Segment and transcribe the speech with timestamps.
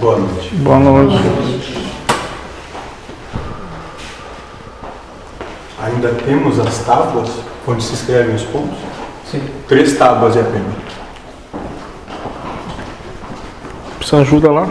[0.00, 0.54] Boa noite.
[0.54, 1.14] Boa noite.
[5.78, 7.28] Ainda temos as tábuas
[7.68, 8.78] onde se escrevem os pontos?
[9.30, 9.42] Sim.
[9.68, 10.72] Três tábuas e apenas.
[13.98, 14.68] Precisa ajuda lá?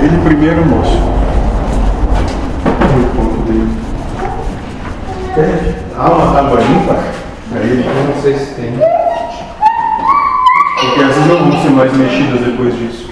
[0.00, 0.98] Ele primeiro, moço.
[2.92, 3.70] O ponto dele.
[5.34, 5.84] Quer?
[5.96, 6.98] Ah, uma tábua limpa?
[7.54, 7.84] Ele.
[7.86, 8.72] Eu não sei se tem.
[10.80, 13.05] Porque vezes não vão ser mais mexidas depois disso.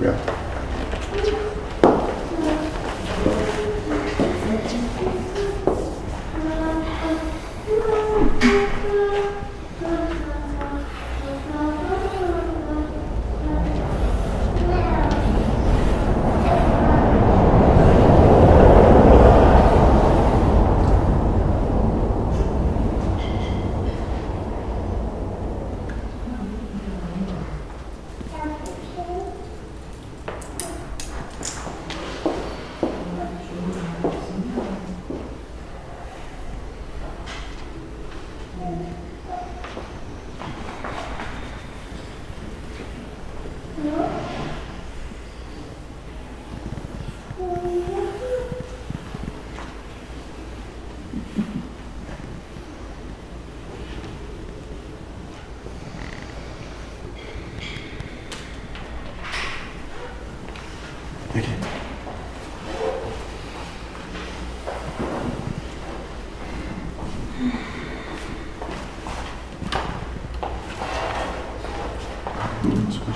[0.00, 0.47] Yeah.
[38.60, 39.17] Aqui.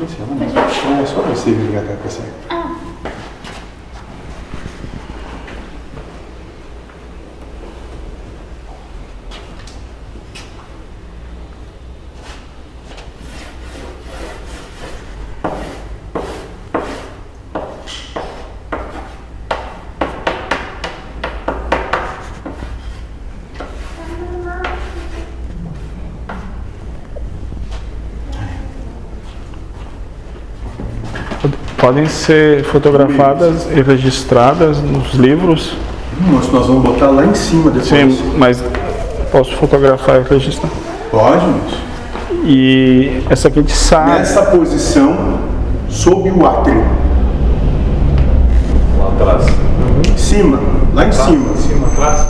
[0.03, 1.03] Não é?
[1.03, 2.23] É só você ligar a PC.
[31.77, 35.77] Podem ser fotografadas e registradas nos livros.
[36.31, 37.89] Nós, nós vamos botar lá em cima depois.
[37.89, 38.63] Sim, mas
[39.33, 40.71] posso fotografar e registrar.
[41.11, 41.79] Pode, moço.
[42.45, 44.11] E essa aqui de sabe.
[44.13, 45.39] Nessa posição,
[45.89, 46.85] sob o átrio.
[48.99, 49.47] Lá atrás.
[50.09, 50.61] Em cima,
[50.95, 51.53] lá em cima.
[51.53, 52.27] Em cima, atrás.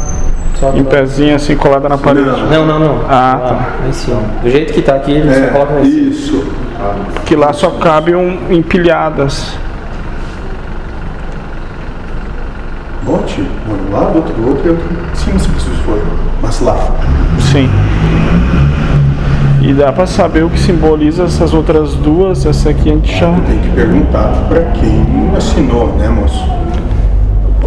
[0.76, 2.24] Em pezinho assim colada na parede.
[2.50, 3.00] Não, não, não.
[3.08, 3.48] Ah, tá.
[3.82, 4.20] lá em cima.
[4.42, 6.10] Do jeito que tá aqui, ele só coloca lá É, em cima.
[6.10, 6.44] isso.
[7.26, 9.54] Que lá só cabe um empilhadas.
[13.02, 14.78] Bote um do lado, outro do outro
[15.12, 15.98] e cima, se preciso for.
[16.40, 16.76] Mas lá.
[17.50, 17.68] Sim.
[19.60, 22.46] E dá pra saber o que simboliza essas outras duas.
[22.46, 23.32] Essa aqui a gente já.
[23.32, 26.44] Tem que perguntar pra quem assinou, né, moço?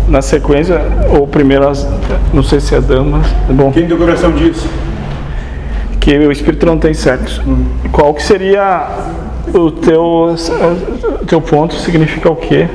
[0.07, 0.81] Na sequência,
[1.17, 1.87] ou primeiro as.
[2.33, 3.27] Não sei se é damas.
[3.49, 4.65] Bom, Quem do coração diz?
[6.05, 7.41] que o espírito não tem sexo.
[7.91, 8.87] Qual que seria
[9.57, 10.35] o teu,
[11.27, 11.75] teu ponto?
[11.75, 12.67] Significa o quê?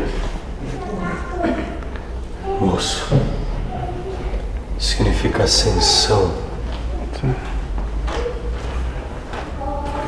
[2.60, 3.06] Moço.
[4.78, 6.32] Significa ascensão.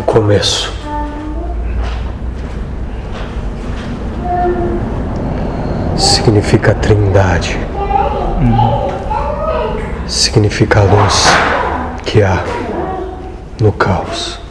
[0.00, 0.72] O começo.
[5.96, 7.58] Significa trindade.
[10.06, 11.26] Significa a luz
[12.04, 12.42] que há
[13.60, 14.41] no caos.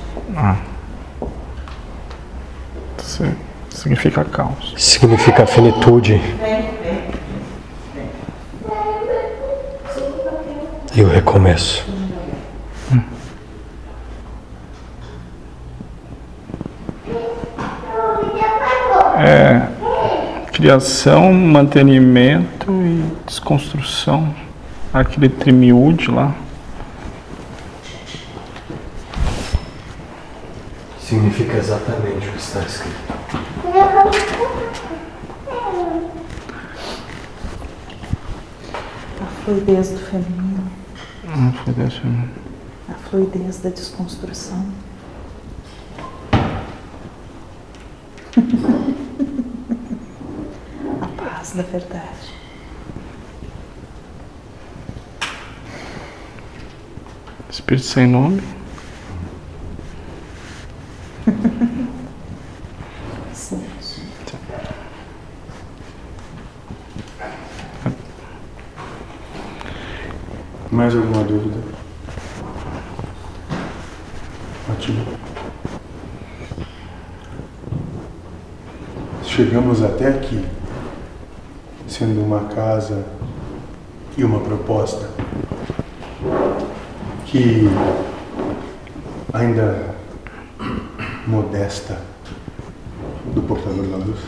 [3.70, 4.74] significa caos.
[4.78, 6.22] Significa finitude.
[10.94, 11.86] E o recomeço.
[19.18, 19.68] É,
[20.52, 24.34] criação, mantenimento e desconstrução.
[24.94, 26.34] Aquele trimiúde lá.
[31.16, 33.14] Significa exatamente o que está escrito.
[39.22, 40.72] A fluidez do feminino,
[41.26, 42.02] Hum, foi dessa-
[42.90, 44.66] a fluidez da desconstrução.
[51.02, 52.32] A paz da verdade.
[57.50, 58.42] Espírito sem nome.
[63.34, 63.62] Sim.
[70.72, 71.58] Mais alguma dúvida?
[74.72, 75.06] Ótimo.
[79.26, 80.46] Chegamos até aqui,
[81.90, 83.04] sendo uma casa
[84.18, 85.10] e uma proposta
[87.26, 87.70] que
[89.34, 89.96] ainda
[91.28, 91.98] modesta
[93.34, 94.20] do portador da luz,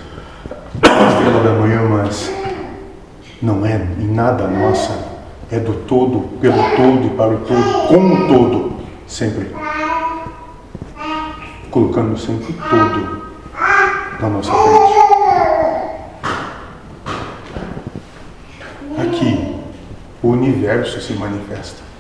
[0.76, 2.30] estrela da manhã, mas
[3.42, 5.03] não é em nada nossa,
[5.54, 8.74] é do todo, pelo todo e para o todo, com o todo,
[9.06, 9.56] sempre.
[11.70, 13.24] Colocando sempre o todo
[14.20, 14.94] na nossa frente.
[18.98, 19.56] Aqui,
[20.24, 21.93] o universo se manifesta.